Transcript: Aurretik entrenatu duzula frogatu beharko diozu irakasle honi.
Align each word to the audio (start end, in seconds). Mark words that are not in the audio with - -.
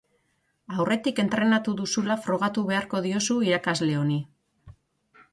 Aurretik 0.83 1.19
entrenatu 1.23 1.75
duzula 1.81 2.17
frogatu 2.27 2.63
beharko 2.69 3.01
diozu 3.07 3.35
irakasle 3.49 3.93
honi. 3.99 4.17